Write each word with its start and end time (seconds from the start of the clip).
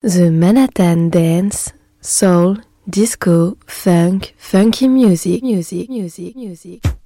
The 0.00 0.30
Manhattan 0.30 1.10
Dance, 1.10 1.72
Soul, 2.00 2.58
Disco, 2.88 3.58
Funk, 3.66 4.32
Funky 4.38 4.86
Music, 4.86 5.42
Music, 5.42 5.90
Music, 5.90 6.36
Music. 6.36 6.97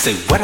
Say 0.00 0.14
what? 0.30 0.39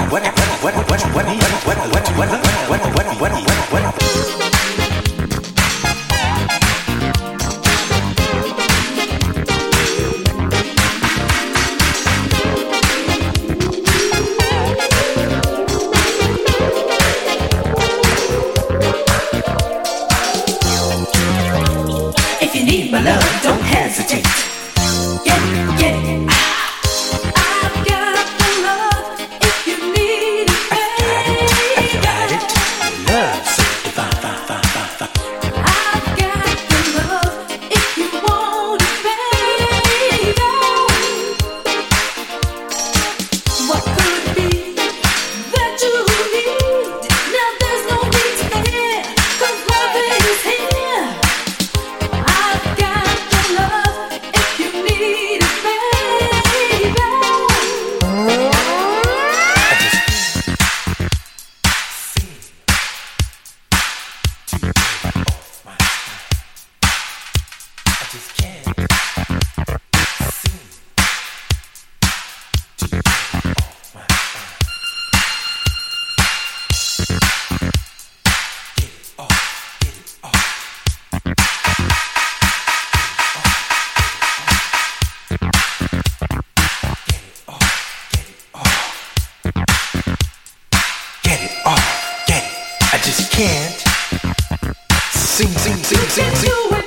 Sing, 95.37 95.49
sing, 95.49 95.77
sing, 95.85 96.09
sing, 96.09 96.35
sing, 96.35 96.86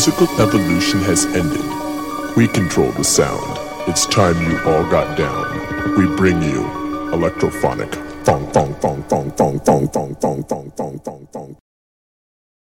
musical 0.00 0.40
evolution 0.40 0.98
has 1.00 1.26
ended. 1.26 1.60
We 2.34 2.48
control 2.48 2.90
the 2.92 3.04
sound. 3.04 3.58
It's 3.86 4.06
time 4.06 4.34
you 4.50 4.58
all 4.60 4.82
got 4.90 5.18
down. 5.18 5.44
We 5.94 6.06
bring 6.16 6.40
you 6.40 6.62
electrophonic. 7.12 7.92
Fong, 8.24 8.50
fong, 8.50 8.74
fong, 8.80 9.02
fong, 9.10 9.30
fong, 9.32 9.60
fong, 9.60 9.88
fong, 9.88 10.14
fong, 10.14 10.44
fong. 10.44 10.59